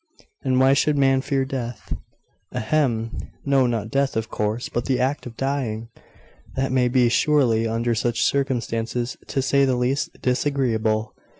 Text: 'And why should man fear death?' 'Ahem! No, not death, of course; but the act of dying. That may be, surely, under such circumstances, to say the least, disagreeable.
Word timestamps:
'And 0.43 0.59
why 0.59 0.73
should 0.73 0.97
man 0.97 1.21
fear 1.21 1.45
death?' 1.45 1.95
'Ahem! 2.51 3.15
No, 3.45 3.67
not 3.67 3.91
death, 3.91 4.15
of 4.17 4.29
course; 4.29 4.67
but 4.67 4.85
the 4.85 4.99
act 4.99 5.27
of 5.27 5.37
dying. 5.37 5.89
That 6.55 6.71
may 6.71 6.87
be, 6.87 7.07
surely, 7.07 7.67
under 7.67 7.93
such 7.93 8.23
circumstances, 8.23 9.15
to 9.27 9.43
say 9.43 9.63
the 9.63 9.75
least, 9.75 10.19
disagreeable. 10.19 11.13